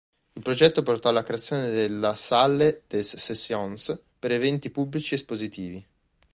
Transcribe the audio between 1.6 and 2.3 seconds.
della